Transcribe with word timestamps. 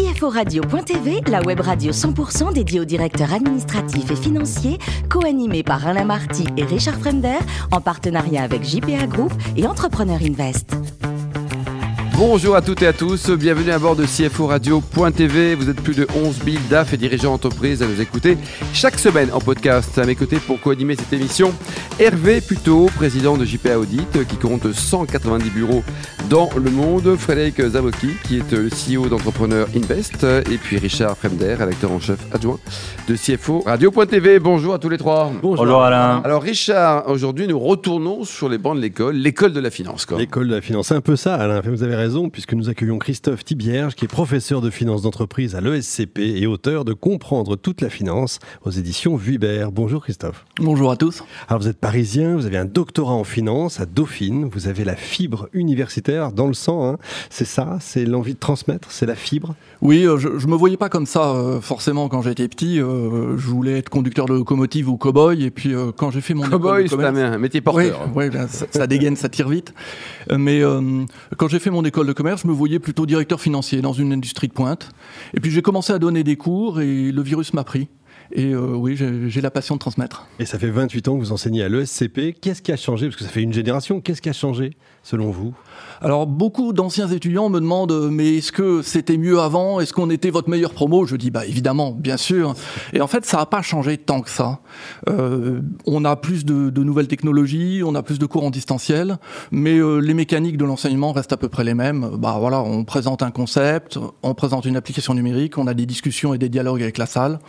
CFORadio.tv, 0.00 1.20
la 1.30 1.42
web 1.42 1.60
radio 1.60 1.92
100% 1.92 2.54
dédiée 2.54 2.80
aux 2.80 2.86
directeurs 2.86 3.34
administratifs 3.34 4.10
et 4.10 4.16
financiers, 4.16 4.78
co-animée 5.10 5.62
par 5.62 5.86
Alain 5.86 6.04
Marty 6.04 6.46
et 6.56 6.64
Richard 6.64 6.98
Fremder, 6.98 7.36
en 7.70 7.82
partenariat 7.82 8.42
avec 8.42 8.64
JPA 8.64 9.06
Group 9.06 9.30
et 9.58 9.66
Entrepreneur 9.66 10.18
Invest. 10.22 10.74
Bonjour 12.16 12.54
à 12.54 12.62
toutes 12.62 12.82
et 12.82 12.86
à 12.86 12.92
tous, 12.92 13.30
bienvenue 13.30 13.70
à 13.70 13.78
bord 13.78 13.96
de 13.96 14.04
CFO 14.04 14.46
Radio.tv. 14.46 15.54
Vous 15.54 15.68
êtes 15.68 15.80
plus 15.80 15.96
de 15.96 16.06
11 16.14 16.36
000 16.44 16.56
DAF 16.70 16.92
et 16.92 16.96
dirigeants 16.96 17.32
d'entreprise 17.32 17.82
à 17.82 17.86
nous 17.86 18.00
écouter 18.00 18.36
chaque 18.72 18.98
semaine 18.98 19.30
en 19.32 19.40
podcast. 19.40 19.98
À 19.98 20.04
mes 20.04 20.14
côtés 20.14 20.36
pour 20.38 20.60
co-animer 20.60 20.96
cette 20.96 21.12
émission, 21.12 21.52
Hervé 22.00 22.40
Puteau, 22.40 22.86
président 22.96 23.36
de 23.36 23.44
JPA 23.44 23.78
Audit, 23.78 24.26
qui 24.26 24.36
compte 24.36 24.72
190 24.72 25.50
bureaux 25.50 25.84
dans 26.30 26.48
le 26.56 26.70
monde. 26.70 27.14
Frédéric 27.16 27.60
Zaboki, 27.60 28.12
qui 28.24 28.38
est 28.38 28.52
le 28.52 28.70
CEO 28.70 29.10
d'Entrepreneur 29.10 29.68
Invest. 29.76 30.24
Et 30.50 30.56
puis 30.56 30.78
Richard 30.78 31.14
Fremder, 31.18 31.52
rédacteur 31.52 31.92
en 31.92 32.00
chef 32.00 32.18
adjoint 32.32 32.58
de 33.06 33.16
CFO 33.16 33.60
Radio.tv. 33.66 34.38
Bonjour 34.38 34.72
à 34.72 34.78
tous 34.78 34.88
les 34.88 34.96
trois. 34.96 35.30
Bonjour, 35.42 35.82
Alain. 35.82 36.22
Alors 36.24 36.42
Richard, 36.42 37.06
aujourd'hui 37.10 37.46
nous 37.46 37.58
retournons 37.58 38.24
sur 38.24 38.48
les 38.48 38.56
bancs 38.56 38.76
de 38.76 38.80
l'école, 38.80 39.16
l'école 39.16 39.52
de 39.52 39.60
la 39.60 39.70
finance. 39.70 40.06
L'école 40.16 40.48
de 40.48 40.54
la 40.54 40.62
finance, 40.62 40.88
c'est 40.88 40.94
un 40.94 41.02
peu 41.02 41.16
ça 41.16 41.34
Alain, 41.34 41.60
vous 41.60 41.82
avez 41.82 41.96
raison 41.96 42.30
puisque 42.30 42.54
nous 42.54 42.70
accueillons 42.70 42.98
Christophe 42.98 43.44
Thibierge, 43.44 43.94
qui 43.94 44.06
est 44.06 44.08
professeur 44.08 44.62
de 44.62 44.70
finance 44.70 45.02
d'entreprise 45.02 45.54
à 45.54 45.60
l'ESCP 45.60 46.18
et 46.18 46.46
auteur 46.46 46.86
de 46.86 46.94
Comprendre 46.94 47.56
toute 47.56 47.82
la 47.82 47.90
finance 47.90 48.38
aux 48.64 48.70
éditions 48.70 49.16
Vuibert. 49.16 49.70
Bonjour 49.70 50.02
Christophe. 50.02 50.46
Bonjour 50.58 50.90
à 50.90 50.96
tous. 50.96 51.22
Alors 51.48 51.60
vous 51.60 51.68
êtes 51.68 51.80
parisien, 51.90 52.36
vous 52.36 52.46
avez 52.46 52.56
un 52.56 52.66
doctorat 52.66 53.14
en 53.14 53.24
finance 53.24 53.80
à 53.80 53.84
Dauphine, 53.84 54.44
vous 54.44 54.68
avez 54.68 54.84
la 54.84 54.94
fibre 54.94 55.48
universitaire 55.52 56.30
dans 56.30 56.46
le 56.46 56.54
sang. 56.54 56.86
Hein. 56.86 56.98
C'est 57.30 57.44
ça, 57.44 57.78
c'est 57.80 58.04
l'envie 58.04 58.34
de 58.34 58.38
transmettre, 58.38 58.92
c'est 58.92 59.06
la 59.06 59.16
fibre? 59.16 59.56
Oui, 59.82 60.06
euh, 60.06 60.16
je, 60.16 60.28
ne 60.28 60.46
me 60.46 60.54
voyais 60.54 60.76
pas 60.76 60.88
comme 60.88 61.04
ça 61.04 61.32
euh, 61.32 61.60
forcément 61.60 62.08
quand 62.08 62.22
j'étais 62.22 62.46
petit. 62.46 62.80
Euh, 62.80 63.36
je 63.36 63.44
voulais 63.44 63.78
être 63.78 63.88
conducteur 63.88 64.26
de 64.26 64.34
locomotive 64.34 64.88
ou 64.88 64.98
cow-boy 64.98 65.42
et 65.42 65.50
puis 65.50 65.74
quand 65.96 66.12
j'ai 66.12 66.20
fait 66.20 66.32
mon 66.32 66.44
cow-boy, 66.44 66.88
c'est 66.88 66.94
un 67.02 67.38
métier 67.38 67.60
porteur. 67.60 68.08
Oui, 68.14 68.30
ben, 68.30 68.46
ça, 68.46 68.66
ça, 68.70 68.86
dégaine, 68.86 69.16
ça 69.16 69.28
tire 69.28 69.48
vite. 69.48 69.74
mais 70.30 70.62
quand 71.38 71.48
j'ai 71.48 71.58
fait 71.58 71.70
mon 71.70 71.84
école 71.84 72.06
de 72.06 72.12
commerce, 72.12 72.42
je 72.42 72.46
me 72.46 72.52
voyais 72.52 72.78
plutôt 72.78 73.04
directeur 73.04 73.40
financier 73.40 73.82
dans 73.82 73.94
une 73.94 74.12
industrie 74.12 74.46
de 74.46 74.52
pointe. 74.52 74.90
Et 75.34 75.40
puis 75.40 75.50
j'ai 75.50 75.62
commencé 75.62 75.92
à 75.92 75.98
donner 75.98 76.22
des 76.22 76.36
cours 76.36 76.80
et 76.80 77.10
le 77.10 77.22
virus 77.22 77.52
m'a 77.52 77.64
pris. 77.64 77.88
Et 78.32 78.52
euh, 78.52 78.74
oui, 78.74 78.96
j'ai 78.96 79.40
la 79.40 79.50
passion 79.50 79.74
de 79.74 79.80
transmettre. 79.80 80.26
Et 80.38 80.46
ça 80.46 80.58
fait 80.58 80.70
28 80.70 81.08
ans 81.08 81.14
que 81.16 81.20
vous 81.20 81.32
enseignez 81.32 81.62
à 81.62 81.68
l'ESCP. 81.68 82.36
Qu'est-ce 82.40 82.62
qui 82.62 82.72
a 82.72 82.76
changé? 82.76 83.06
Parce 83.06 83.16
que 83.16 83.24
ça 83.24 83.30
fait 83.30 83.42
une 83.42 83.52
génération. 83.52 84.00
Qu'est-ce 84.00 84.22
qui 84.22 84.28
a 84.28 84.32
changé 84.32 84.76
selon 85.02 85.30
vous? 85.30 85.54
Alors, 86.00 86.26
beaucoup 86.26 86.72
d'anciens 86.72 87.08
étudiants 87.08 87.48
me 87.48 87.60
demandent 87.60 88.08
Mais 88.10 88.36
est-ce 88.36 88.52
que 88.52 88.82
c'était 88.82 89.16
mieux 89.16 89.40
avant? 89.40 89.80
Est-ce 89.80 89.92
qu'on 89.92 90.10
était 90.10 90.30
votre 90.30 90.48
meilleur 90.48 90.72
promo? 90.72 91.06
Je 91.06 91.16
dis 91.16 91.30
Bah 91.30 91.44
évidemment, 91.46 91.92
bien 91.92 92.16
sûr. 92.16 92.54
Et 92.92 93.00
en 93.00 93.06
fait, 93.06 93.24
ça 93.24 93.38
n'a 93.38 93.46
pas 93.46 93.62
changé 93.62 93.98
tant 93.98 94.20
que 94.20 94.30
ça. 94.30 94.60
Euh, 95.08 95.60
on 95.86 96.04
a 96.04 96.16
plus 96.16 96.44
de, 96.44 96.82
nouvelles 96.82 97.08
technologies, 97.08 97.82
on 97.84 97.94
a 97.94 98.02
plus 98.02 98.18
de 98.18 98.26
cours 98.26 98.44
en 98.44 98.50
distanciel, 98.50 99.18
mais 99.50 99.78
euh, 99.78 99.98
les 99.98 100.14
mécaniques 100.14 100.56
de 100.56 100.64
l'enseignement 100.64 101.12
restent 101.12 101.32
à 101.32 101.36
peu 101.36 101.48
près 101.48 101.64
les 101.64 101.74
mêmes. 101.74 102.10
Bah 102.16 102.36
voilà, 102.38 102.62
on 102.62 102.84
présente 102.84 103.22
un 103.22 103.30
concept, 103.30 103.98
on 104.22 104.34
présente 104.34 104.64
une 104.64 104.76
application 104.76 105.14
numérique, 105.14 105.58
on 105.58 105.66
a 105.66 105.74
des 105.74 105.86
discussions 105.86 106.32
et 106.32 106.38
des 106.38 106.48
dialogues 106.48 106.82
avec 106.82 106.98
la 106.98 107.06
salle. 107.06 107.40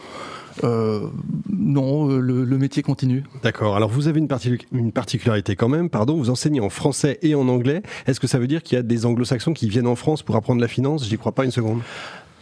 Euh, 0.64 1.08
non, 1.50 2.10
euh, 2.10 2.20
le, 2.20 2.58
métier 2.58 2.84
continue. 2.84 3.24
D'accord. 3.44 3.76
Alors 3.76 3.90
vous 3.90 4.08
avez 4.08 4.20
une, 4.20 4.28
une, 4.72 4.92
particularité 4.92 5.56
quand 5.56 5.70
même, 5.70 5.90
pardon, 5.90 6.16
vous 6.16 6.30
enseignez 6.30 6.60
en 6.60 6.70
français 6.70 7.20
et 7.22 7.36
en 7.36 7.48
anglais. 7.48 7.82
Est-ce 8.08 8.20
que 8.20 8.28
ça 8.28 8.40
veut 8.40 8.48
dire 8.48 8.64
qu'il 8.64 8.76
y 8.76 8.80
a 8.80 8.84
des 8.84 9.06
anglo-saxons 9.06 9.54
qui 9.54 9.68
viennent 9.70 9.88
en 9.88 9.96
France 9.96 10.24
pour 10.24 10.36
apprendre 10.36 10.62
la 10.62 10.68
finance? 10.68 11.08
J'y 11.08 11.18
crois 11.18 11.32
pas 11.32 11.46
une 11.46 11.52
seconde. 11.52 11.82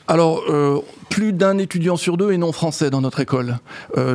Alors, 0.09 0.41
euh, 0.49 0.79
plus 1.09 1.31
d'un 1.31 1.57
étudiant 1.57 1.95
sur 1.95 2.17
deux 2.17 2.33
est 2.33 2.37
non 2.37 2.51
français 2.51 2.89
dans 2.89 3.01
notre 3.01 3.19
école. 3.19 3.57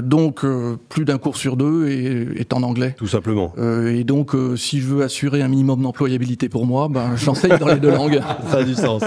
donc, 0.02 0.44
plus 0.88 1.04
d'un 1.04 1.18
cours 1.18 1.36
sur 1.36 1.56
deux 1.56 1.88
est, 1.88 2.52
en 2.52 2.62
anglais. 2.62 2.94
Tout 2.96 3.06
simplement. 3.06 3.52
et 3.88 4.04
donc, 4.04 4.32
si 4.56 4.80
je 4.80 4.86
veux 4.86 5.02
assurer 5.02 5.42
un 5.42 5.48
minimum 5.48 5.82
d'employabilité 5.82 6.48
pour 6.48 6.66
moi, 6.66 6.88
ben, 6.88 7.16
j'enseigne 7.16 7.58
dans 7.58 7.68
les 7.68 7.80
deux 7.80 7.90
langues. 7.90 8.20
Ça 8.50 8.58
a 8.58 8.64
du 8.64 8.74
sens. 8.74 9.02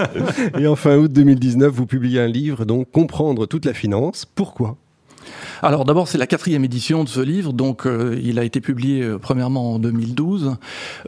Et 0.58 0.66
en 0.66 0.76
fin 0.76 0.96
août 0.96 1.12
2019, 1.12 1.72
vous 1.72 1.86
publiez 1.86 2.20
un 2.20 2.26
livre, 2.26 2.64
donc 2.64 2.90
Comprendre 2.90 3.46
toute 3.46 3.64
la 3.64 3.74
finance. 3.74 4.24
Pourquoi? 4.24 4.76
Alors 5.62 5.84
d'abord, 5.84 6.08
c'est 6.08 6.18
la 6.18 6.26
quatrième 6.26 6.64
édition 6.64 7.04
de 7.04 7.08
ce 7.08 7.20
livre, 7.20 7.52
donc 7.52 7.86
euh, 7.86 8.18
il 8.22 8.38
a 8.38 8.44
été 8.44 8.60
publié 8.60 9.02
euh, 9.02 9.18
premièrement 9.18 9.74
en 9.74 9.78
2012. 9.78 10.56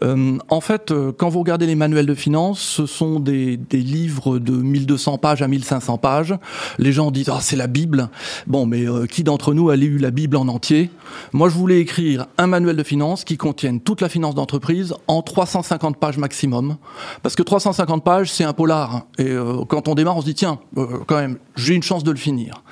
Euh, 0.02 0.38
en 0.48 0.60
fait, 0.60 0.92
quand 1.16 1.28
vous 1.28 1.38
regardez 1.38 1.66
les 1.66 1.74
manuels 1.74 2.06
de 2.06 2.14
finance, 2.14 2.60
ce 2.60 2.86
sont 2.86 3.20
des, 3.20 3.56
des, 3.56 3.80
livres 3.80 4.38
de 4.38 4.52
1200 4.52 5.18
pages 5.18 5.42
à 5.42 5.48
1500 5.48 5.98
pages. 5.98 6.34
Les 6.78 6.92
gens 6.92 7.10
disent 7.10 7.28
ah 7.28 7.38
c'est 7.40 7.56
la 7.56 7.66
Bible. 7.66 8.08
Bon, 8.46 8.66
mais 8.66 8.84
qui 9.08 9.24
d'entre 9.24 9.54
nous 9.54 9.70
a 9.70 9.76
lu 9.76 9.98
la 9.98 10.10
Bible 10.10 10.36
en 10.36 10.48
entier? 10.48 10.90
Moi, 11.32 11.48
je 11.48 11.54
voulais 11.54 11.80
écrire 11.80 12.26
un 12.38 12.46
manuel 12.46 12.76
de 12.76 12.82
finance 12.82 13.24
qui 13.24 13.36
contienne 13.36 13.80
toute 13.80 14.00
la 14.00 14.08
finance 14.08 14.34
d'entreprise 14.34 14.94
en 15.06 15.22
350 15.22 15.96
pages 15.96 16.18
maximum, 16.18 16.76
parce 17.22 17.36
que 17.36 17.42
350 17.42 18.04
pages 18.04 18.30
c'est 18.30 18.44
un 18.44 18.52
polar. 18.52 19.06
Et 19.18 19.34
quand 19.68 19.88
on 19.88 19.94
démarre, 19.94 20.16
on 20.16 20.20
se 20.20 20.26
dit 20.26 20.34
tiens, 20.34 20.58
quand 20.74 21.16
même, 21.16 21.38
j'ai 21.56 21.74
une 21.74 21.82
chance 21.82 22.04
de 22.04 22.10
le 22.10 22.16
finir. 22.16 22.62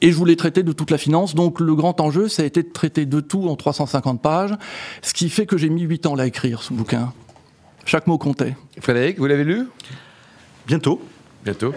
Et 0.00 0.10
je 0.10 0.16
voulais 0.16 0.36
traiter 0.36 0.62
de 0.62 0.72
toute 0.88 0.92
la 0.92 0.98
finance 0.98 1.34
donc 1.34 1.60
le 1.60 1.74
grand 1.74 2.00
enjeu, 2.00 2.28
ça 2.28 2.42
a 2.42 2.46
été 2.46 2.62
de 2.62 2.70
traiter 2.70 3.04
de 3.04 3.20
tout 3.20 3.46
en 3.46 3.56
350 3.56 4.22
pages, 4.22 4.54
ce 5.02 5.12
qui 5.12 5.28
fait 5.28 5.44
que 5.44 5.58
j'ai 5.58 5.68
mis 5.68 5.82
8 5.82 6.06
ans 6.06 6.14
à 6.16 6.26
écrire 6.26 6.62
ce 6.62 6.72
bouquin. 6.72 7.12
Chaque 7.84 8.06
mot 8.06 8.16
comptait. 8.16 8.56
Frédéric, 8.80 9.18
vous 9.18 9.26
l'avez 9.26 9.44
lu? 9.44 9.66
Bientôt. 10.66 11.02
Bientôt. 11.44 11.74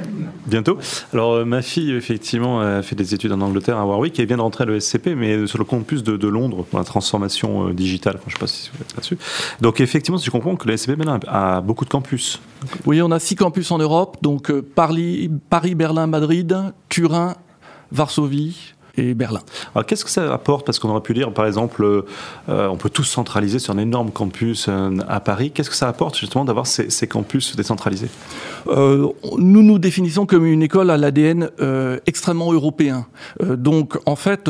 Bientôt. 0.48 0.80
Alors, 1.14 1.34
euh, 1.34 1.46
ma 1.46 1.62
fille, 1.62 1.92
effectivement, 1.92 2.62
a 2.62 2.82
fait 2.82 2.96
des 2.96 3.14
études 3.14 3.34
en 3.34 3.42
Angleterre 3.42 3.78
à 3.78 3.86
Warwick 3.86 4.18
et 4.20 4.26
vient 4.26 4.38
de 4.38 4.42
rentrer 4.42 4.64
à 4.64 4.68
l'ESCP, 4.68 5.10
mais 5.16 5.46
sur 5.46 5.60
le 5.60 5.66
campus 5.66 6.04
de, 6.04 6.16
de, 6.16 6.28
Londres 6.30 6.64
pour 6.64 6.80
la 6.80 6.86
transformation 6.86 7.68
euh, 7.68 7.74
digitale. 7.74 8.18
je 8.26 8.30
ne 8.30 8.34
sais 8.34 8.40
pas 8.40 8.48
si 8.48 8.70
vous 8.74 8.82
êtes 8.82 8.96
là-dessus. 8.96 9.18
Donc, 9.60 9.82
effectivement, 9.82 10.18
si 10.18 10.26
je 10.26 10.32
comprends 10.32 10.56
que 10.56 10.68
l'ESCP 10.68 10.98
maintenant 10.98 11.20
a 11.28 11.60
beaucoup 11.60 11.86
de 11.86 11.90
campus. 11.90 12.40
Oui, 12.86 13.02
on 13.02 13.12
a 13.12 13.20
six 13.20 13.36
campus 13.36 13.72
en 13.72 13.78
Europe, 13.78 14.18
donc 14.22 14.50
euh, 14.50 14.62
Paris, 14.62 15.30
Paris, 15.50 15.76
Berlin, 15.76 16.08
Madrid, 16.08 16.58
Turin, 16.90 17.36
Varsovie, 17.92 18.74
et 18.98 19.14
Berlin. 19.14 19.42
Alors 19.74 19.86
qu'est-ce 19.86 20.04
que 20.04 20.12
ça 20.12 20.34
apporte? 20.34 20.66
Parce 20.66 20.80
qu'on 20.80 20.90
aurait 20.90 21.02
pu 21.02 21.14
dire, 21.14 21.32
par 21.34 21.46
exemple, 21.46 21.84
euh, 21.84 22.68
on 22.68 22.78
peut 22.78 22.90
tous 22.90 23.04
centraliser 23.04 23.60
sur 23.60 23.74
un 23.74 23.78
énorme 23.78 24.12
campus 24.12 24.68
euh, 24.68 24.98
à 25.08 25.20
Paris. 25.20 25.52
Qu'est-ce 25.52 25.70
que 25.70 25.76
ça 25.76 25.88
apporte 25.88 26.18
justement 26.18 26.46
d'avoir 26.46 26.68
ces, 26.68 27.08
campus 27.08 27.56
décentralisés? 27.56 28.10
Euh, 28.68 29.08
Nous 29.38 29.64
nous 29.64 29.80
définissons 29.80 30.26
comme 30.26 30.46
une 30.46 30.64
école 30.64 30.90
à 30.90 30.98
l'ADN 30.98 31.50
extrêmement 32.06 32.52
européen. 32.52 33.06
donc 33.42 33.98
en 34.06 34.16
fait, 34.16 34.50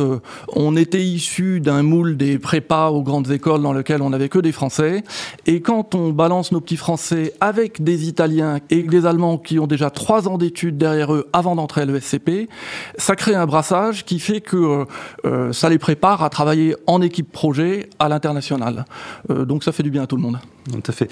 on 0.54 0.76
était 0.76 1.04
issu 1.04 1.60
d'un 1.60 1.84
moule 1.84 2.18
des 2.18 2.40
prépas 2.40 2.90
aux 2.90 3.02
grandes 3.02 3.32
écoles 3.32 3.62
dans 3.62 3.74
lequel 3.74 4.02
on 4.02 4.10
n'avait 4.10 4.30
que 4.30 4.40
des 4.40 4.52
Français. 4.52 5.04
Et 5.46 5.62
quand 5.62 5.96
on 5.96 6.10
balance 6.10 6.52
nos 6.52 6.62
petits 6.62 6.78
Français 6.78 7.34
avec 7.40 7.84
des 7.84 8.08
Italiens 8.08 8.60
et 8.70 8.84
des 8.84 9.06
Allemands 9.06 9.38
qui 9.38 9.60
ont 9.60 9.68
déjà 9.68 9.90
trois 9.90 10.28
ans 10.28 10.38
d'études 10.38 10.78
derrière 10.78 11.14
eux 11.14 11.28
avant 11.34 11.56
d'entrer 11.56 11.82
à 11.82 11.86
l'ESCP, 11.86 12.50
ça 12.98 13.16
crée 13.16 13.36
un 13.36 13.46
brassage 13.46 14.06
qui 14.06 14.20
fait 14.20 14.31
que 14.40 14.56
euh, 14.56 14.86
euh, 15.26 15.52
ça 15.52 15.68
les 15.68 15.78
prépare 15.78 16.24
à 16.24 16.30
travailler 16.30 16.76
en 16.88 17.02
équipe 17.02 17.32
projet 17.32 17.90
à 18.00 18.08
l'international. 18.08 18.86
Euh, 19.30 19.44
donc 19.44 19.64
ça 19.64 19.72
fait 19.72 19.84
du 19.84 19.92
bien 19.92 20.04
à 20.04 20.08
tout 20.08 20.16
le 20.16 20.22
monde. 20.22 20.40
Tout 20.72 20.84
à 20.88 20.92
fait. 20.92 21.12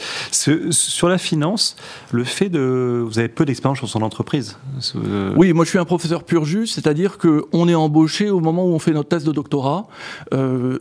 sur 0.71 1.09
la 1.09 1.17
finance, 1.17 1.75
le 2.11 2.23
fait 2.23 2.49
de... 2.49 3.03
Vous 3.05 3.17
avez 3.17 3.27
peu 3.27 3.45
d'expérience 3.45 3.79
sur 3.79 3.89
son 3.89 4.03
entreprise 4.03 4.57
Oui, 5.35 5.53
moi 5.53 5.65
je 5.65 5.69
suis 5.69 5.79
un 5.79 5.85
professeur 5.85 6.23
pur 6.23 6.45
jus, 6.45 6.67
c'est-à-dire 6.67 7.17
qu'on 7.17 7.67
est 7.67 7.75
embauché 7.75 8.29
au 8.29 8.39
moment 8.39 8.65
où 8.65 8.69
on 8.69 8.79
fait 8.79 8.91
notre 8.91 9.09
thèse 9.09 9.23
de 9.23 9.31
doctorat, 9.31 9.87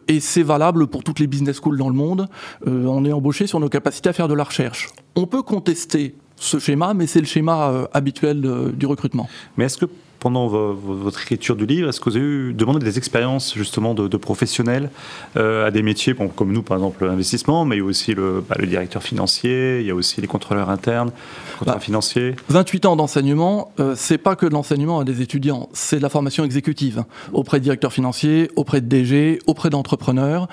et 0.06 0.20
c'est 0.20 0.42
valable 0.42 0.86
pour 0.86 1.02
toutes 1.02 1.18
les 1.18 1.26
business 1.26 1.56
schools 1.56 1.78
dans 1.78 1.88
le 1.88 1.94
monde. 1.94 2.28
on 2.66 3.06
est 3.06 3.12
embauché 3.12 3.46
sur 3.46 3.58
nos 3.58 3.70
capacités 3.70 4.10
à 4.10 4.12
faire 4.12 4.28
de 4.28 4.34
la 4.34 4.44
recherche. 4.44 4.90
On 5.16 5.26
peut 5.26 5.42
contester 5.42 6.14
ce 6.36 6.58
schéma, 6.58 6.92
mais 6.92 7.06
c'est 7.06 7.20
le 7.20 7.26
schéma 7.26 7.88
habituel 7.94 8.72
du 8.74 8.84
recrutement. 8.84 9.30
Mais 9.56 9.64
est-ce 9.64 9.78
que 9.78 9.86
pendant 10.18 10.48
votre 10.48 11.22
écriture 11.22 11.56
du 11.56 11.66
livre, 11.66 11.88
est-ce 11.88 12.00
que 12.00 12.10
vous 12.10 12.16
avez 12.16 12.24
eu 12.24 12.52
demandé 12.52 12.84
des 12.84 12.98
expériences 12.98 13.54
justement 13.54 13.94
de, 13.94 14.16
professionnels 14.16 14.90
euh, 15.36 15.66
à 15.66 15.70
des 15.70 15.82
métiers 15.82 16.14
comme 16.36 16.52
nous, 16.52 16.62
par 16.62 16.76
exemple, 16.76 17.04
l'investissement, 17.06 17.64
mais 17.64 17.76
il 17.76 17.78
y 17.78 17.82
a 17.82 17.84
aussi 17.84 18.14
le, 18.14 18.44
bah, 18.46 18.56
le, 18.58 18.66
directeur 18.66 19.02
financier, 19.02 19.80
il 19.80 19.86
y 19.86 19.90
a 19.90 19.94
aussi 19.94 20.20
les 20.20 20.26
contrôleurs 20.26 20.70
internes, 20.70 21.10
contrôleurs 21.58 21.76
bah, 21.76 21.80
financiers? 21.80 22.34
28 22.48 22.86
ans 22.86 22.96
d'enseignement, 22.96 23.72
euh, 23.78 23.94
c'est 23.96 24.18
pas 24.18 24.34
que 24.34 24.46
de 24.46 24.52
l'enseignement 24.52 25.00
à 25.00 25.04
des 25.04 25.22
étudiants, 25.22 25.68
c'est 25.72 25.98
de 25.98 26.02
la 26.02 26.08
formation 26.08 26.44
exécutive 26.44 27.04
auprès 27.32 27.58
de 27.58 27.64
directeurs 27.64 27.92
financiers, 27.92 28.50
auprès 28.56 28.80
de 28.80 28.86
DG, 28.86 29.38
auprès 29.46 29.70
d'entrepreneurs. 29.70 30.48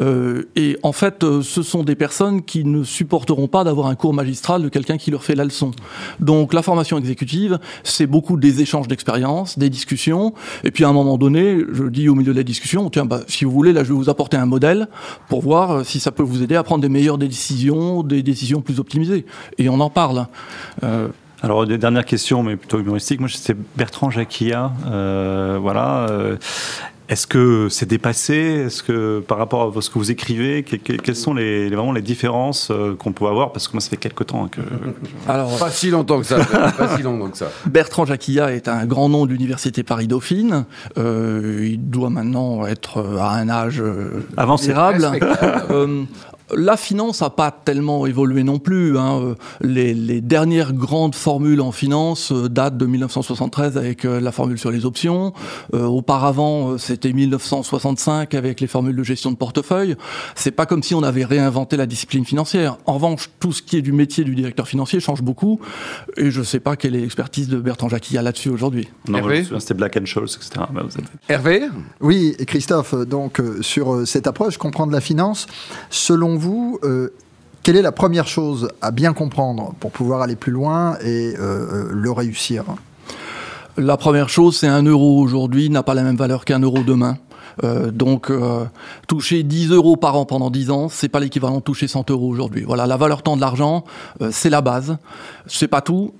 Euh, 0.00 0.48
et 0.56 0.78
en 0.82 0.92
fait, 0.92 1.24
euh, 1.24 1.42
ce 1.42 1.62
sont 1.62 1.82
des 1.82 1.94
personnes 1.94 2.42
qui 2.42 2.64
ne 2.64 2.84
supporteront 2.84 3.48
pas 3.48 3.64
d'avoir 3.64 3.88
un 3.88 3.94
cours 3.94 4.14
magistral 4.14 4.62
de 4.62 4.68
quelqu'un 4.68 4.96
qui 4.96 5.10
leur 5.10 5.24
fait 5.24 5.34
la 5.34 5.44
leçon. 5.44 5.72
Donc 6.20 6.54
la 6.54 6.62
formation 6.62 6.96
exécutive, 6.98 7.58
c'est 7.84 8.06
beaucoup 8.06 8.36
des 8.36 8.62
échanges 8.62 8.88
d'expériences 8.88 9.09
des 9.56 9.70
discussions. 9.70 10.34
Et 10.64 10.70
puis 10.70 10.84
à 10.84 10.88
un 10.88 10.92
moment 10.92 11.18
donné, 11.18 11.58
je 11.72 11.84
dis 11.84 12.08
au 12.08 12.14
milieu 12.14 12.32
de 12.32 12.38
la 12.38 12.44
discussion, 12.44 12.88
tiens, 12.90 13.04
bah, 13.04 13.20
si 13.26 13.44
vous 13.44 13.50
voulez, 13.50 13.72
là, 13.72 13.84
je 13.84 13.88
vais 13.88 13.98
vous 13.98 14.10
apporter 14.10 14.36
un 14.36 14.46
modèle 14.46 14.88
pour 15.28 15.42
voir 15.42 15.70
euh, 15.70 15.84
si 15.84 16.00
ça 16.00 16.12
peut 16.12 16.22
vous 16.22 16.42
aider 16.42 16.56
à 16.56 16.62
prendre 16.62 16.82
des 16.82 16.88
meilleures 16.88 17.18
décisions, 17.18 18.02
des 18.02 18.22
décisions 18.22 18.60
plus 18.60 18.80
optimisées. 18.80 19.26
Et 19.58 19.68
on 19.68 19.80
en 19.80 19.90
parle. 19.90 20.26
Euh, 20.82 21.08
Alors, 21.42 21.66
dernière 21.66 22.04
question, 22.04 22.42
mais 22.42 22.56
plutôt 22.56 22.78
humoristique. 22.78 23.20
Moi, 23.20 23.28
c'est 23.32 23.56
Bertrand 23.76 24.10
Jacquia. 24.10 24.72
Euh, 24.86 25.58
voilà. 25.60 26.06
Euh, 27.10 27.12
est-ce 27.12 27.26
que 27.26 27.68
c'est 27.68 27.86
dépassé? 27.86 28.34
Est-ce 28.66 28.82
que 28.82 29.20
par 29.20 29.38
rapport 29.38 29.76
à 29.76 29.82
ce 29.82 29.90
que 29.90 29.98
vous 29.98 30.10
écrivez, 30.10 30.62
quelles 30.62 31.16
sont 31.16 31.34
les, 31.34 31.68
vraiment 31.68 31.92
les 31.92 32.02
différences 32.02 32.70
euh, 32.70 32.94
qu'on 32.94 33.12
peut 33.12 33.26
avoir? 33.26 33.52
Parce 33.52 33.68
que 33.68 33.72
moi, 33.74 33.80
ça 33.80 33.90
fait 33.90 33.96
quelques 33.96 34.26
temps 34.26 34.48
que. 34.48 34.60
Alors, 35.28 35.58
pas 35.58 35.70
si 35.70 35.90
longtemps 35.90 36.20
que 36.20 36.26
ça. 36.26 36.44
pas 36.78 36.96
si 36.96 37.02
longtemps 37.02 37.30
que 37.30 37.36
ça. 37.36 37.50
Bertrand 37.66 38.06
Jacquilla 38.06 38.52
est 38.52 38.68
un 38.68 38.86
grand 38.86 39.08
nom 39.08 39.26
de 39.26 39.32
l'université 39.32 39.82
Paris 39.82 40.06
Dauphine. 40.06 40.64
Euh, 40.98 41.68
il 41.70 41.90
doit 41.90 42.10
maintenant 42.10 42.66
être 42.66 43.18
à 43.18 43.34
un 43.34 43.48
âge 43.48 43.80
euh, 43.80 44.26
avancé. 44.36 44.72
La 46.56 46.76
finance 46.76 47.20
n'a 47.20 47.30
pas 47.30 47.50
tellement 47.50 48.06
évolué 48.06 48.42
non 48.42 48.58
plus. 48.58 48.98
Hein. 48.98 49.34
Les, 49.60 50.20
dernières 50.20 50.72
grandes 50.72 51.14
formules 51.14 51.60
en 51.60 51.72
finance 51.72 52.32
euh, 52.32 52.48
datent 52.48 52.76
de 52.76 52.86
1973 52.86 53.76
avec 53.76 54.04
euh, 54.04 54.20
la 54.20 54.32
formule 54.32 54.58
sur 54.58 54.70
les 54.70 54.84
options. 54.84 55.32
Euh, 55.74 55.84
auparavant, 55.84 56.78
c'était 56.78 57.12
1965 57.12 58.34
avec 58.34 58.60
les 58.60 58.66
formules 58.66 58.96
de 58.96 59.02
gestion 59.02 59.30
de 59.30 59.36
portefeuille. 59.36 59.96
C'est 60.34 60.50
pas 60.50 60.66
comme 60.66 60.82
si 60.82 60.94
on 60.94 61.02
avait 61.02 61.24
réinventé 61.24 61.76
la 61.76 61.86
discipline 61.86 62.24
financière. 62.24 62.78
En 62.86 62.94
revanche, 62.94 63.30
tout 63.40 63.52
ce 63.52 63.62
qui 63.62 63.76
est 63.76 63.82
du 63.82 63.92
métier 63.92 64.24
du 64.24 64.34
directeur 64.34 64.68
financier 64.68 65.00
change 65.00 65.22
beaucoup. 65.22 65.60
Et 66.16 66.30
je 66.30 66.40
ne 66.40 66.44
sais 66.44 66.60
pas 66.60 66.76
quelle 66.76 66.96
est 66.96 67.00
l'expertise 67.00 67.48
de 67.48 67.58
Bertrand 67.58 67.88
Jacquilla 67.88 68.22
là-dessus 68.22 68.50
aujourd'hui. 68.50 68.88
Hervé 69.12 69.44
c'était 69.58 69.74
Black 69.74 69.96
and 69.96 70.06
Scholes, 70.06 70.24
etc. 70.24 70.64
Hervé? 71.28 71.62
Oui, 72.00 72.34
et 72.38 72.46
Christophe, 72.46 72.94
donc 72.94 73.42
sur 73.60 74.06
cette 74.06 74.26
approche, 74.26 74.58
comprendre 74.58 74.92
la 74.92 75.00
finance, 75.00 75.46
selon 75.90 76.36
vous, 76.40 76.80
euh, 76.82 77.12
quelle 77.62 77.76
est 77.76 77.82
la 77.82 77.92
première 77.92 78.26
chose 78.26 78.68
à 78.80 78.90
bien 78.90 79.12
comprendre 79.12 79.74
pour 79.78 79.92
pouvoir 79.92 80.22
aller 80.22 80.34
plus 80.34 80.50
loin 80.50 80.96
et 81.04 81.34
euh, 81.36 81.40
euh, 81.40 81.88
le 81.92 82.10
réussir? 82.10 82.64
La 83.76 83.96
première 83.96 84.28
chose, 84.28 84.56
c'est 84.56 84.66
un 84.66 84.82
euro 84.82 85.20
aujourd'hui 85.20 85.70
n'a 85.70 85.82
pas 85.82 85.94
la 85.94 86.02
même 86.02 86.16
valeur 86.16 86.44
qu'un 86.44 86.58
euro 86.58 86.82
demain. 86.82 87.18
Euh, 87.64 87.90
donc, 87.90 88.30
euh, 88.30 88.64
toucher 89.06 89.42
10 89.42 89.70
euros 89.70 89.96
par 89.96 90.16
an 90.16 90.24
pendant 90.24 90.50
10 90.50 90.70
ans, 90.70 90.88
c'est 90.88 91.08
pas 91.08 91.20
l'équivalent 91.20 91.56
de 91.56 91.62
toucher 91.62 91.88
100 91.88 92.10
euros 92.10 92.28
aujourd'hui. 92.28 92.64
Voilà, 92.64 92.86
la 92.86 92.96
valeur 92.96 93.22
temps 93.22 93.36
de 93.36 93.40
l'argent, 93.40 93.84
euh, 94.20 94.30
c'est 94.32 94.50
la 94.50 94.60
base. 94.60 94.96
C'est 95.46 95.68
pas 95.68 95.80
tout. 95.80 96.14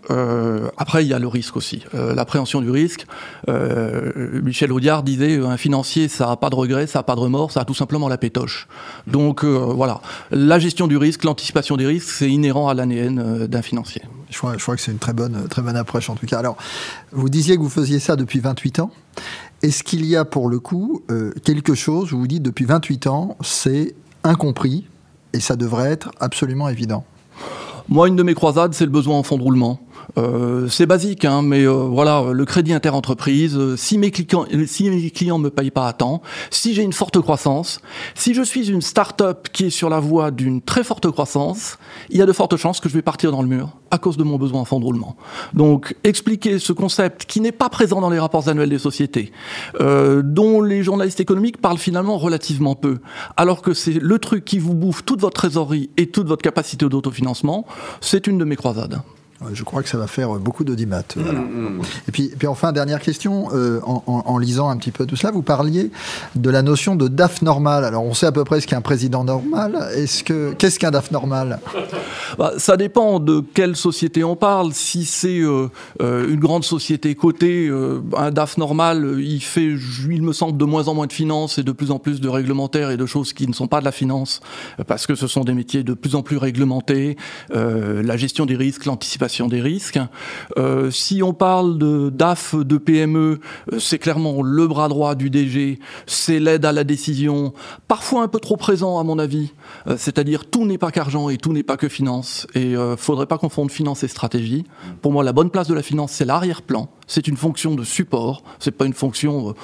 après, 0.77 1.05
il 1.05 1.09
y 1.09 1.15
a 1.15 1.19
le 1.19 1.29
risque 1.29 1.57
aussi, 1.57 1.85
l'appréhension 1.93 2.61
du 2.61 2.71
risque. 2.71 3.07
Michel 3.47 4.73
Audiard 4.73 5.05
disait 5.05 5.39
un 5.39 5.57
financier, 5.57 6.09
ça 6.09 6.33
a 6.33 6.37
pas 6.37 6.51
de 6.51 6.57
regret, 6.57 6.89
ça 6.89 7.01
a 7.01 7.03
pas 7.05 7.15
de 7.15 7.21
remords, 7.21 7.53
ça 7.53 7.61
a 7.61 7.65
tout 7.65 7.75
simplement 7.75 8.09
la 8.09 8.19
pétoche. 8.19 8.67
Donc 9.07 9.45
voilà, 9.45 10.01
la 10.33 10.59
gestion 10.59 10.89
du 10.89 10.97
risque, 10.97 11.23
l'anticipation 11.23 11.77
des 11.77 11.87
risques, 11.87 12.11
c'est 12.11 12.29
inhérent 12.31 12.69
à 12.69 12.75
l'ADN 12.75 13.47
d'un 13.47 13.63
financier. 13.63 14.03
Je 14.31 14.39
crois, 14.39 14.57
je 14.57 14.63
crois 14.63 14.77
que 14.77 14.83
c'est 14.83 14.93
une 14.93 14.99
très 14.99 15.13
bonne, 15.13 15.47
très 15.49 15.63
bonne 15.63 15.77
approche 15.77 16.09
en 16.09 16.15
tout 16.15 16.27
cas. 16.27 16.39
Alors, 16.39 16.57
vous 17.13 17.29
disiez 17.29 17.57
que 17.57 17.63
vous 17.63 17.69
faisiez 17.69 17.99
ça 17.99 18.17
depuis 18.17 18.41
28 18.41 18.81
ans. 18.81 18.91
Est-ce 19.63 19.83
qu'il 19.83 20.07
y 20.07 20.17
a 20.17 20.25
pour 20.25 20.49
le 20.49 20.59
coup 20.59 21.03
euh, 21.11 21.33
quelque 21.45 21.75
chose 21.75 22.13
vous 22.13 22.27
dites 22.27 22.43
depuis 22.43 22.65
28 22.65 23.07
ans, 23.09 23.37
c'est 23.43 23.95
incompris 24.25 24.87
et 25.35 25.41
ça 25.41 25.55
devrait 25.55 25.91
être 25.91 26.11
absolument 26.19 26.69
évident? 26.71 27.05
Moi, 27.89 28.09
une 28.09 28.17
de 28.17 28.23
mes 28.23 28.35
croisades, 28.35 28.73
c'est 28.73 28.87
le 28.87 28.91
besoin 28.91 29.19
en 29.19 29.23
fonds 29.23 29.37
de 29.37 29.43
roulement. 29.43 29.81
Euh, 30.19 30.69
c'est 30.69 30.87
basique, 30.87 31.25
hein, 31.25 31.43
mais 31.43 31.65
euh, 31.65 31.73
voilà, 31.73 32.25
le 32.33 32.45
crédit 32.45 32.73
interentreprise, 32.73 33.57
euh, 33.57 33.77
si 33.77 33.99
mes 33.99 34.11
clients 34.11 34.47
si 34.67 34.91
mes 34.91 35.11
clients 35.11 35.39
me 35.39 35.51
payent 35.51 35.71
pas 35.71 35.87
à 35.87 35.93
temps, 35.93 36.23
si 36.51 36.75
j'ai 36.75 36.83
une 36.83 36.93
forte 36.93 37.21
croissance, 37.21 37.81
si 38.15 38.35
je 38.35 38.43
suis 38.43 38.71
une 38.71 38.83
start-up 38.83 39.49
qui 39.53 39.67
est 39.67 39.71
sur 39.71 39.89
la 39.89 40.01
voie 40.01 40.31
d'une 40.31 40.63
très 40.63 40.85
forte 40.85 41.11
croissance, 41.11 41.79
il 42.09 42.17
y 42.17 42.23
a 42.23 42.27
de 42.27 42.33
fortes 42.33 42.57
chances 42.57 42.81
que 42.81 42.89
je 42.89 42.95
vais 42.95 43.03
partir 43.03 43.31
dans 43.31 43.43
le 43.43 43.49
mur 43.49 43.77
à 43.93 43.99
cause 43.99 44.17
de 44.17 44.23
mon 44.23 44.37
besoin 44.37 44.61
en 44.61 44.65
fonds 44.65 44.79
de 44.79 44.85
roulement. 44.85 45.17
Donc, 45.53 45.97
expliquer 46.05 46.61
ce 46.61 46.73
concept 46.73 47.25
qui 47.25 47.41
n'est 47.41 47.51
pas 47.51 47.69
présent 47.69 48.01
dans 48.01 48.11
les 48.11 48.21
rapports 48.21 48.49
annuels 48.49 48.69
des 48.69 48.79
sociétés, 48.79 49.33
dont 49.81 50.63
les 50.63 50.85
journalistes 50.85 51.19
économiques 51.19 51.61
parlent 51.61 51.77
finalement 51.77 52.17
relativement 52.17 52.77
peu, 52.77 52.99
alors 53.37 53.63
que 53.63 53.75
c'est 53.75 53.95
le 53.95 54.19
truc 54.21 54.45
qui 54.45 54.61
vous 54.61 54.75
bouffe 54.75 55.05
toute 55.05 55.21
votre 55.21 55.41
trésorerie 55.41 55.91
et 55.97 56.07
toute 56.07 56.29
votre 56.29 56.43
capacité 56.43 56.89
d'autofinancement, 56.89 57.67
c'est 58.01 58.29
une 58.29 58.39
de 58.39 58.45
mes 58.45 58.55
croisades. 58.55 59.03
Je 59.53 59.65
crois 59.65 59.83
que 59.83 59.89
ça 59.89 59.97
va 59.97 60.07
faire 60.07 60.35
beaucoup 60.35 60.65
d'audimat. 60.65 61.03
Mm, 61.17 61.21
mm. 61.21 61.83
Et 62.09 62.13
puis, 62.13 62.31
puis 62.39 62.47
enfin, 62.47 62.73
dernière 62.73 63.01
question, 63.01 63.49
euh, 63.55 63.81
en, 63.85 64.39
lisant 64.39 64.69
un 64.69 64.77
petit 64.77 64.91
peu 64.91 65.07
tout 65.07 65.17
cela, 65.17 65.33
vous 65.33 65.43
parliez 65.43 65.91
de 66.35 66.51
la 66.51 66.63
notion 66.63 66.95
de 66.95 67.09
DAF 67.09 67.41
normal. 67.41 67.85
Alors, 67.85 68.05
on 68.05 68.13
sait 68.13 68.27
à 68.27 68.33
peu 68.33 68.45
près 68.45 68.61
ce 68.61 68.67
qu'est 68.67 68.77
un 68.77 68.83
président 68.83 69.25
normal. 69.25 69.89
Est-ce 69.95 70.23
que 70.25 70.53
qu'est-ce 70.53 70.79
qu'un 70.79 70.91
DAF 70.91 71.11
normal? 71.11 71.61
Bah, 72.39 72.53
Ça 72.59 72.77
dépend 72.77 73.19
de 73.19 73.43
quelle 73.55 73.77
société 73.77 74.25
on 74.25 74.37
parle. 74.37 74.73
Si 74.75 75.07
c'est 75.07 75.41
euh, 75.41 75.69
euh, 76.03 76.29
une 76.29 76.41
grande 76.41 76.65
société 76.65 77.15
cotée, 77.15 77.71
un 78.17 78.31
DAF 78.31 78.59
normal, 78.59 79.17
il 79.19 79.41
fait, 79.41 79.75
il 80.11 80.23
me 80.23 80.33
semble, 80.33 80.59
de 80.59 80.65
moins 80.65 80.89
en 80.89 80.95
moins 80.95 81.07
de 81.07 81.13
finances 81.13 81.59
et 81.59 81.63
de 81.63 81.73
plus 81.73 81.91
en 81.91 81.99
plus 81.99 82.21
de 82.21 82.29
réglementaires 82.29 82.91
et 82.91 82.99
de 82.99 83.07
choses 83.07 83.33
qui 83.33 83.49
ne 83.49 83.55
sont 83.55 83.69
pas 83.69 83.81
de 83.81 83.87
la 83.87 83.93
finance, 83.93 84.41
parce 84.87 85.07
que 85.07 85.15
ce 85.15 85.27
sont 85.27 85.45
des 85.45 85.55
métiers 85.55 85.83
de 85.83 85.95
plus 85.95 86.15
en 86.15 86.23
plus 86.23 86.37
réglementés, 86.37 87.17
la 87.51 88.17
gestion 88.17 88.45
des 88.45 88.57
risques, 88.57 88.85
l'anticipation 88.85 89.30
des 89.39 89.61
risques. 89.61 89.99
Euh, 90.59 90.91
si 90.91 91.23
on 91.23 91.33
parle 91.33 91.79
de 91.79 92.11
DAF 92.11 92.55
de 92.55 92.79
PME, 92.79 93.41
euh, 93.73 93.79
c'est 93.79 93.99
clairement 93.99 94.43
le 94.43 94.67
bras 94.67 94.89
droit 94.89 95.15
du 95.15 95.31
DG, 95.31 95.79
c'est 96.07 96.41
l'aide 96.41 96.65
à 96.65 96.73
la 96.73 96.85
décision, 96.85 97.55
parfois 97.89 98.23
un 98.23 98.29
peu 98.29 98.41
trop 98.41 98.57
présent 98.57 98.99
à 98.99 99.05
mon 99.05 99.19
avis. 99.19 99.53
Euh, 99.87 99.97
c'est-à-dire 99.99 100.47
tout 100.51 100.67
n'est 100.67 100.79
pas 100.79 100.91
qu'argent 100.91 101.29
et 101.29 101.37
tout 101.37 101.53
n'est 101.53 101.63
pas 101.63 101.77
que 101.77 101.89
finance. 101.89 102.47
Et 102.55 102.77
euh, 102.77 102.97
faudrait 102.97 103.27
pas 103.27 103.39
confondre 103.39 103.71
finance 103.71 104.03
et 104.03 104.09
stratégie. 104.09 104.65
Pour 105.03 105.13
moi, 105.13 105.25
la 105.25 105.33
bonne 105.33 105.51
place 105.51 105.69
de 105.69 105.75
la 105.75 105.83
finance, 105.83 106.13
c'est 106.13 106.25
l'arrière-plan. 106.25 106.89
C'est 107.13 107.27
une 107.27 107.37
fonction 107.37 107.75
de 107.75 107.83
support. 107.83 108.43
C'est 108.61 108.71
pas 108.71 108.87
une 108.87 108.95
fonction 108.95 109.55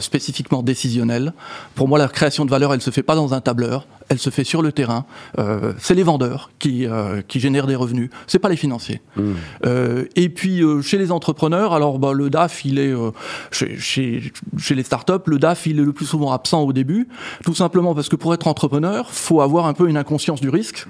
spécifiquement 0.00 0.62
décisionnelle. 0.62 1.34
Pour 1.74 1.88
moi, 1.88 1.98
la 1.98 2.08
création 2.08 2.46
de 2.46 2.50
valeur, 2.50 2.72
elle 2.72 2.80
se 2.80 2.90
fait 2.90 3.02
pas 3.02 3.14
dans 3.14 3.34
un 3.34 3.40
tableur 3.40 3.86
elle 4.10 4.18
se 4.18 4.28
fait 4.28 4.44
sur 4.44 4.60
le 4.60 4.72
terrain. 4.72 5.06
Euh, 5.38 5.72
c'est 5.78 5.94
les 5.94 6.02
vendeurs 6.02 6.50
qui, 6.58 6.84
euh, 6.84 7.22
qui 7.26 7.38
génèrent 7.38 7.68
des 7.68 7.76
revenus, 7.76 8.10
c'est 8.26 8.40
pas 8.40 8.48
les 8.48 8.56
financiers. 8.56 9.00
Mmh. 9.16 9.22
Euh, 9.64 10.04
et 10.16 10.28
puis 10.28 10.62
chez 10.82 10.98
les 10.98 11.12
entrepreneurs, 11.12 11.72
alors 11.72 11.98
bah, 11.98 12.12
le 12.12 12.28
DAF, 12.28 12.64
il 12.64 12.78
est 12.80 12.92
chez, 13.52 13.78
chez, 13.78 14.32
chez, 14.58 14.74
les 14.74 14.82
startups, 14.82 15.12
le 15.26 15.38
DAF, 15.38 15.66
il 15.66 15.78
est 15.78 15.84
le 15.84 15.92
plus 15.92 16.06
souvent 16.06 16.32
absent 16.32 16.62
au 16.62 16.72
début, 16.72 17.08
tout 17.44 17.54
simplement 17.54 17.94
parce 17.94 18.08
que 18.08 18.16
pour 18.16 18.34
être 18.34 18.48
entrepreneur, 18.48 19.10
faut 19.12 19.40
avoir 19.40 19.66
un 19.66 19.74
peu 19.74 19.88
une 19.88 19.96
inconscience 19.96 20.40
du 20.40 20.48
risque. 20.48 20.86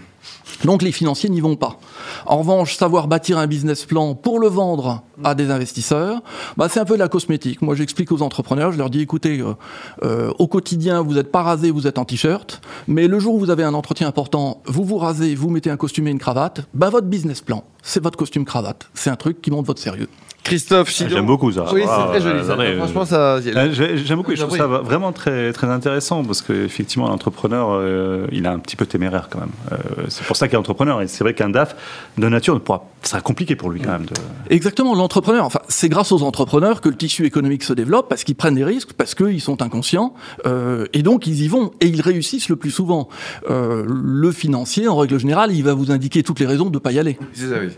Donc 0.65 0.83
les 0.83 0.93
financiers 0.93 1.31
n'y 1.31 1.41
vont 1.41 1.57
pas. 1.57 1.79
En 2.27 2.39
revanche, 2.39 2.77
savoir 2.77 3.09
bâtir 3.09 3.39
un 3.39 3.47
business 3.47 3.85
plan 3.85 4.15
pour 4.15 4.39
le 4.39 4.49
vendre 4.49 5.03
à 5.25 5.35
des 5.35 5.51
investisseurs, 5.51 6.23
bah, 6.57 6.69
c'est 6.71 6.81
un 6.81 6.85
peu 6.85 6.95
de 6.95 6.99
la 6.99 7.09
cosmétique. 7.09 7.63
Moi, 7.63 7.75
j'explique 7.75 8.13
aux 8.13 8.23
entrepreneurs, 8.23 8.73
je 8.73 8.79
leur 8.79 8.91
dis, 8.91 9.01
écoutez, 9.01 9.41
euh, 9.41 9.55
euh, 10.03 10.33
au 10.39 10.47
quotidien, 10.47 11.03
vous 11.03 11.15
n'êtes 11.15 11.31
pas 11.31 11.43
rasé, 11.43 11.71
vous 11.71 11.87
êtes 11.87 11.99
en 11.99 12.05
t-shirt, 12.05 12.61
mais 12.89 13.09
le 13.09 13.19
jour 13.19 13.35
où 13.35 13.39
vous 13.39 13.51
avez 13.51 13.65
un 13.65 13.75
entretien 13.75 14.09
important, 14.09 14.63
vous 14.67 14.85
vous 14.85 14.99
rasez, 14.99 15.35
vous 15.35 15.51
mettez 15.51 15.71
un 15.71 15.77
costume 15.77 16.09
et 16.09 16.11
une 16.11 16.19
cravate, 16.19 16.63
bah, 16.75 16.91
votre 16.91 17.07
business 17.07 17.41
plan, 17.41 17.65
c'est 17.83 18.03
votre 18.03 18.17
costume 18.17 18.45
cravate. 18.45 18.89
C'est 18.95 19.11
un 19.11 19.17
truc 19.17 19.41
qui 19.41 19.51
montre 19.51 19.67
votre 19.67 19.81
sérieux. 19.81 20.09
Christophe 20.43 20.91
Chidon. 20.91 21.11
J'aime 21.11 21.27
beaucoup 21.27 21.53
ça. 21.53 21.67
Oui, 21.73 21.83
c'est 21.83 21.87
très 21.87 22.17
ah, 22.17 22.21
joli. 22.21 22.45
Ça. 22.45 22.57
franchement, 22.77 23.05
ça. 23.05 23.41
J'aime 23.41 24.17
beaucoup. 24.17 24.35
Je 24.35 24.43
trouve 24.43 24.57
ça 24.57 24.67
vraiment 24.67 25.13
très 25.13 25.53
très 25.53 25.67
intéressant 25.67 26.25
parce 26.25 26.43
qu'effectivement, 26.43 27.09
l'entrepreneur, 27.09 27.69
euh, 27.71 28.27
il 28.33 28.47
est 28.47 28.49
un 28.49 28.59
petit 28.59 28.77
peu 28.77 28.87
téméraire 28.87 29.29
quand 29.31 29.41
même. 29.41 29.51
Euh, 29.73 29.77
c'est 30.09 30.25
pour 30.25 30.37
ça 30.37 30.49
qu'il 30.49 30.55
est 30.55 30.59
entrepreneur. 30.59 31.03
Et 31.03 31.09
c'est 31.09 31.25
vrai 31.25 31.35
qu'un 31.35 31.51
DAF 31.51 31.77
de 32.19 32.29
nature 32.29 32.55
ne 32.55 32.59
pourra. 32.59 32.85
Ça 33.03 33.13
sera 33.13 33.21
compliqué 33.23 33.57
pour 33.57 33.71
lui 33.71 33.81
quand 33.81 33.93
même. 33.93 34.05
De... 34.05 34.15
Exactement. 34.49 34.95
L'entrepreneur. 34.95 35.45
Enfin, 35.45 35.61
c'est 35.69 35.89
grâce 35.89 36.13
aux 36.13 36.23
entrepreneurs 36.23 36.81
que 36.81 36.89
le 36.89 36.97
tissu 36.97 37.25
économique 37.27 37.63
se 37.63 37.73
développe 37.73 38.09
parce 38.09 38.25
qu'ils 38.25 38.35
prennent 38.35 38.55
des 38.55 38.65
risques, 38.65 38.93
parce 38.93 39.15
qu'ils 39.15 39.41
sont 39.41 39.63
inconscients 39.63 40.15
euh, 40.47 40.87
et 40.93 41.03
donc 41.03 41.27
ils 41.27 41.43
y 41.43 41.49
vont 41.49 41.71
et 41.81 41.87
ils 41.87 42.01
réussissent 42.01 42.49
le 42.49 42.57
plus 42.57 42.71
souvent. 42.71 43.09
le 43.49 44.33
financier, 44.33 44.89
en 44.89 44.97
règle 44.97 45.19
générale, 45.19 45.53
il 45.53 45.65
va 45.65 45.75
vous 45.75 45.91
indiquer 45.91 46.23
toutes 46.23 46.41
les 46.41 46.47
raisons 46.47 46.67
de 46.67 46.75
ne 46.75 46.79
pas 46.79 46.93
y 46.93 46.99
aller. 46.99 47.19
Ça, 47.35 47.45
oui. 47.61 47.70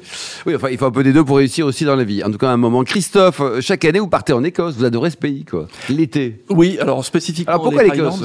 Oui. 0.47 0.55
enfin, 0.55 0.69
il 0.71 0.79
faut 0.79 0.87
un 0.87 0.91
peu 0.91 1.03
des 1.03 1.13
deux 1.13 1.25
pour 1.25 1.37
réussir 1.37 1.67
aussi 1.67 1.85
dans 1.85 1.97
la 1.97 2.05
vie. 2.05 2.23
En 2.25 2.31
tout 2.31 2.39
cas, 2.39 2.49
un 2.49 2.57
moment. 2.57 2.85
Christophe, 2.85 3.41
euh, 3.41 3.61
chaque 3.61 3.85
année, 3.85 3.99
vous 3.99 4.09
partez 4.09 4.33
en 4.33 4.45
Écosse. 4.45 4.77
Vous 4.77 4.85
adorez 4.85 5.11
ce 5.11 5.17
pays, 5.17 5.45
quoi. 5.45 5.67
L'été. 5.89 6.43
Oui, 6.51 6.79
alors 6.81 7.05
spécifiquement. 7.05 7.53
Alors 7.53 7.65
pourquoi 7.65 7.83
l'Écosse 7.83 8.23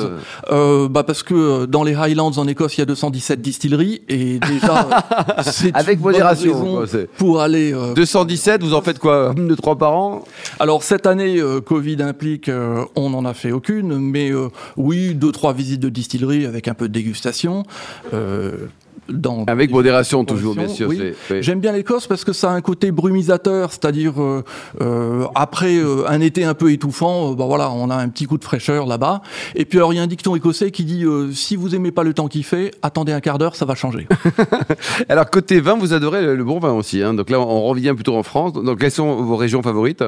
euh, 0.51 0.87
bah 0.87 1.03
Parce 1.03 1.23
que 1.23 1.33
euh, 1.33 1.65
dans 1.67 1.83
les 1.83 1.95
Highlands 1.95 2.31
en 2.37 2.47
Écosse, 2.47 2.77
il 2.77 2.81
y 2.81 2.83
a 2.83 2.85
217 2.85 3.41
distilleries. 3.41 4.01
Et 4.09 4.39
déjà, 4.39 4.87
c'est 5.43 5.75
Avec 5.75 5.99
modération. 5.99 6.85
pour 7.17 7.41
aller. 7.41 7.73
217, 7.95 8.63
vous 8.63 8.73
en 8.73 8.81
faites 8.81 8.99
quoi 8.99 9.33
De 9.35 9.55
trois 9.55 9.77
par 9.77 9.95
an? 9.95 10.23
Alors 10.59 10.83
cette 10.83 11.05
année, 11.05 11.41
Covid 11.65 12.01
implique, 12.01 12.49
on 12.95 13.09
n'en 13.09 13.25
a 13.25 13.33
fait 13.33 13.51
aucune. 13.51 13.97
Mais 13.97 14.31
oui, 14.75 15.13
deux, 15.15 15.31
trois 15.31 15.53
visites 15.53 15.81
de 15.81 15.89
distilleries 15.89 16.45
avec 16.45 16.67
un 16.67 16.73
peu 16.73 16.87
de 16.87 16.93
dégustation 16.93 17.63
dans 19.09 19.43
avec 19.45 19.71
modération 19.71 20.25
toujours, 20.25 20.55
bien 20.55 20.67
sûr. 20.67 20.89
Oui. 20.89 21.13
J'aime 21.41 21.59
bien 21.59 21.71
l'Écosse 21.71 22.07
parce 22.07 22.23
que 22.23 22.33
ça 22.33 22.51
a 22.51 22.53
un 22.53 22.61
côté 22.61 22.91
brumisateur, 22.91 23.71
c'est-à-dire 23.71 24.21
euh, 24.21 24.43
euh, 24.81 25.25
après 25.35 25.77
euh, 25.77 26.07
un 26.07 26.21
été 26.21 26.43
un 26.43 26.53
peu 26.53 26.71
étouffant, 26.71 27.33
bah 27.33 27.45
voilà, 27.47 27.71
on 27.71 27.89
a 27.89 27.95
un 27.95 28.09
petit 28.09 28.25
coup 28.25 28.37
de 28.37 28.43
fraîcheur 28.43 28.85
là-bas. 28.85 29.21
Et 29.55 29.65
puis 29.65 29.77
alors 29.77 29.93
il 29.93 29.97
y 29.97 29.99
a 29.99 30.03
un 30.03 30.07
dicton 30.07 30.35
écossais 30.35 30.71
qui 30.71 30.85
dit 30.85 31.05
si 31.33 31.55
vous 31.55 31.75
aimez 31.75 31.91
pas 31.91 32.03
le 32.03 32.13
temps 32.13 32.27
qu'il 32.27 32.43
fait, 32.43 32.71
attendez 32.81 33.11
un 33.11 33.21
quart 33.21 33.37
d'heure, 33.37 33.55
ça 33.55 33.65
va 33.65 33.75
changer. 33.75 34.07
alors 35.09 35.29
côté 35.29 35.59
vin, 35.59 35.77
vous 35.77 35.93
adorez 35.93 36.35
le, 36.35 36.43
bon 36.43 36.59
vin 36.59 36.73
aussi. 36.73 37.01
Hein. 37.01 37.13
donc 37.13 37.29
là, 37.29 37.39
on 37.39 37.63
revient 37.63 37.93
plutôt 37.95 38.15
en 38.15 38.23
France. 38.23 38.53
Donc 38.53 38.79
quelles 38.79 38.91
sont 38.91 39.15
vos 39.23 39.35
régions 39.35 39.61
favorites? 39.61 40.03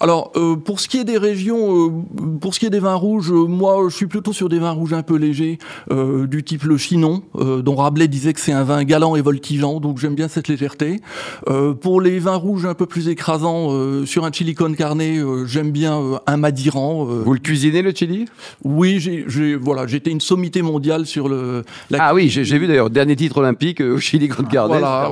Alors 0.00 0.32
pour 0.64 0.80
ce 0.80 0.88
qui 0.88 0.98
est 0.98 1.04
des 1.04 1.18
régions, 1.18 2.04
pour 2.40 2.54
ce 2.54 2.60
qui 2.60 2.66
est 2.66 2.70
des 2.70 2.80
vins 2.80 2.94
rouges, 2.94 3.30
moi 3.30 3.84
je 3.88 3.94
suis 3.94 4.06
plutôt 4.06 4.32
sur 4.32 4.48
des 4.48 4.58
vins 4.58 4.70
rouges 4.70 4.92
un 4.92 5.02
peu 5.02 5.16
légers, 5.16 5.58
du 5.90 6.44
type 6.44 6.64
le 6.64 6.76
Chinon, 6.76 7.22
dont 7.34 7.76
Rabelais 7.76 8.08
disait 8.08 8.32
que 8.32 8.37
c'est 8.38 8.52
un 8.52 8.64
vin 8.64 8.84
galant 8.84 9.16
et 9.16 9.20
voltigeant, 9.20 9.80
donc 9.80 9.98
j'aime 9.98 10.14
bien 10.14 10.28
cette 10.28 10.48
légèreté. 10.48 11.00
Euh, 11.48 11.74
pour 11.74 12.00
les 12.00 12.18
vins 12.18 12.36
rouges 12.36 12.66
un 12.66 12.74
peu 12.74 12.86
plus 12.86 13.08
écrasants, 13.08 13.68
euh, 13.70 14.06
sur 14.06 14.24
un 14.24 14.32
chili 14.32 14.54
con 14.54 14.72
carne, 14.74 15.00
euh, 15.00 15.46
j'aime 15.46 15.70
bien 15.70 16.00
un 16.26 16.36
Madiran. 16.36 17.04
Vous 17.04 17.32
le 17.32 17.40
cuisinez 17.40 17.82
le 17.82 17.92
chili? 17.92 18.26
Oui, 18.64 18.98
j'ai 19.00 19.56
voilà, 19.56 19.86
j'étais 19.86 20.10
une 20.10 20.20
sommité 20.20 20.62
mondiale 20.62 21.06
sur 21.06 21.28
le. 21.28 21.64
ah 21.98 22.14
oui, 22.14 22.28
j'ai 22.28 22.58
vu 22.58 22.66
d'ailleurs 22.66 22.90
dernier 22.90 23.16
titre 23.16 23.38
olympique 23.38 23.80
au 23.80 23.98
chili 23.98 24.28
con 24.28 24.44
carne. 24.44 24.68
Voilà, 24.68 25.10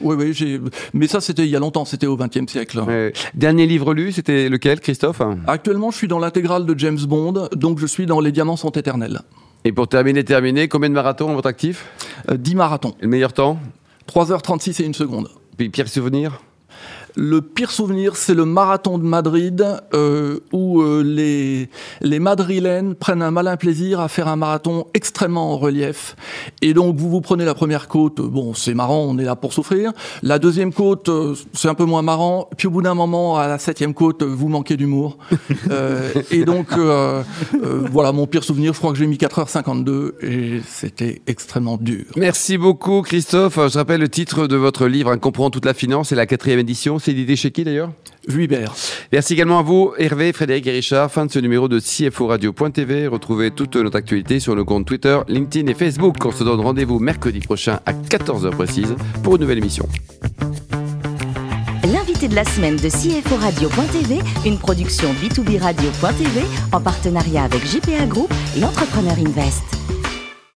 oui, 0.00 0.16
oui, 0.16 0.60
mais 0.94 1.06
ça 1.06 1.20
c'était 1.20 1.44
il 1.44 1.50
y 1.50 1.56
a 1.56 1.60
longtemps, 1.60 1.84
c'était 1.84 2.06
au 2.06 2.16
XXe 2.16 2.50
siècle. 2.50 2.82
Dernier 3.34 3.66
livre 3.66 3.94
lu, 3.94 4.12
c'était 4.12 4.48
lequel, 4.48 4.80
Christophe? 4.80 5.22
Actuellement, 5.46 5.90
je 5.90 5.96
suis 5.96 6.08
dans 6.08 6.18
l'intégrale 6.18 6.66
de 6.66 6.78
James 6.78 7.00
Bond, 7.06 7.48
donc 7.54 7.78
je 7.78 7.86
suis 7.86 8.06
dans 8.06 8.20
Les 8.20 8.32
Diamants 8.32 8.56
sont 8.56 8.70
éternels. 8.70 9.20
Et 9.64 9.72
pour 9.72 9.86
terminer, 9.86 10.24
terminer, 10.24 10.66
combien 10.66 10.88
de 10.88 10.94
marathons 10.94 11.30
en 11.30 11.34
votre 11.34 11.48
actif? 11.48 11.86
10 12.32 12.54
marathons. 12.56 12.94
le 13.00 13.08
meilleur 13.08 13.32
temps? 13.32 13.60
3h36 14.08 14.82
et 14.82 14.86
une 14.86 14.94
seconde. 14.94 15.28
Puis 15.56 15.68
pire 15.68 15.88
souvenir? 15.88 16.40
Le 17.16 17.40
pire 17.40 17.70
souvenir, 17.70 18.16
c'est 18.16 18.34
le 18.34 18.44
marathon 18.44 18.98
de 18.98 19.04
Madrid, 19.04 19.64
euh, 19.94 20.40
où 20.52 20.80
euh, 20.80 21.02
les, 21.02 21.68
les 22.00 22.18
Madrilènes 22.18 22.94
prennent 22.94 23.22
un 23.22 23.30
malin 23.30 23.56
plaisir 23.56 24.00
à 24.00 24.08
faire 24.08 24.28
un 24.28 24.36
marathon 24.36 24.86
extrêmement 24.94 25.52
en 25.52 25.58
relief. 25.58 26.16
Et 26.62 26.74
donc, 26.74 26.96
vous 26.96 27.10
vous 27.10 27.20
prenez 27.20 27.44
la 27.44 27.54
première 27.54 27.88
côte, 27.88 28.20
bon, 28.20 28.54
c'est 28.54 28.74
marrant, 28.74 29.04
on 29.08 29.18
est 29.18 29.24
là 29.24 29.36
pour 29.36 29.52
souffrir. 29.52 29.92
La 30.22 30.38
deuxième 30.38 30.72
côte, 30.72 31.08
euh, 31.08 31.34
c'est 31.52 31.68
un 31.68 31.74
peu 31.74 31.84
moins 31.84 32.02
marrant. 32.02 32.48
Puis 32.56 32.68
au 32.68 32.70
bout 32.70 32.82
d'un 32.82 32.94
moment, 32.94 33.36
à 33.38 33.48
la 33.48 33.58
septième 33.58 33.94
côte, 33.94 34.22
vous 34.22 34.48
manquez 34.48 34.76
d'humour. 34.76 35.18
et 36.30 36.44
donc, 36.44 36.68
voilà, 37.90 38.12
mon 38.12 38.26
pire 38.26 38.44
souvenir, 38.44 38.72
je 38.72 38.78
crois 38.78 38.92
que 38.92 38.98
j'ai 38.98 39.06
mis 39.06 39.16
4h52 39.16 40.12
et 40.22 40.62
c'était 40.66 41.22
extrêmement 41.26 41.76
dur. 41.76 42.04
Merci 42.16 42.58
beaucoup, 42.58 43.02
Christophe. 43.02 43.56
Je 43.56 43.78
rappelle 43.78 44.00
le 44.00 44.08
titre 44.08 44.46
de 44.46 44.56
votre 44.56 44.86
livre, 44.86 45.10
Un 45.10 45.18
comprend 45.18 45.50
toute 45.50 45.64
la 45.64 45.74
finance, 45.74 46.08
c'est 46.08 46.14
la 46.14 46.26
quatrième 46.26 46.60
édition 46.60 46.98
c'est 47.02 47.12
l'idée 47.12 47.36
chez 47.36 47.50
qui 47.50 47.64
d'ailleurs 47.64 47.90
Vuibert. 48.28 48.72
Merci 49.12 49.32
également 49.32 49.58
à 49.58 49.62
vous, 49.62 49.92
Hervé, 49.98 50.32
Frédéric 50.32 50.66
et 50.68 50.70
Richard. 50.70 51.10
Fin 51.10 51.26
de 51.26 51.32
ce 51.32 51.40
numéro 51.40 51.66
de 51.66 51.80
CFO 51.80 52.28
Radio.tv. 52.28 53.08
Retrouvez 53.08 53.50
toute 53.50 53.74
notre 53.76 53.96
actualité 53.96 54.38
sur 54.38 54.54
nos 54.54 54.64
comptes 54.64 54.86
Twitter, 54.86 55.18
LinkedIn 55.26 55.68
et 55.70 55.74
Facebook. 55.74 56.16
On 56.24 56.30
se 56.30 56.44
donne 56.44 56.60
rendez-vous 56.60 57.00
mercredi 57.00 57.40
prochain 57.40 57.80
à 57.84 57.92
14h 57.92 58.50
précise 58.50 58.94
pour 59.24 59.34
une 59.34 59.42
nouvelle 59.42 59.58
émission. 59.58 59.88
L'invité 61.92 62.28
de 62.28 62.36
la 62.36 62.44
semaine 62.44 62.76
de 62.76 62.88
CFO 62.88 63.34
Radio.tv, 63.36 64.20
une 64.46 64.58
production 64.58 65.12
B2B 65.14 65.58
Radio.tv 65.58 66.42
en 66.70 66.80
partenariat 66.80 67.42
avec 67.42 67.66
JPA 67.66 68.06
Group 68.06 68.32
et 68.56 68.64
Entrepreneur 68.64 69.14
Invest. 69.18 69.81